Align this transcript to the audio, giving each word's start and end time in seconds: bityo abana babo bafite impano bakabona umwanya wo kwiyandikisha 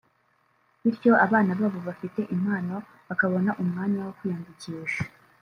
bityo 0.83 1.11
abana 1.25 1.51
babo 1.59 1.79
bafite 1.87 2.21
impano 2.35 2.75
bakabona 3.07 3.49
umwanya 3.61 3.99
wo 4.05 4.11
kwiyandikisha 4.17 5.01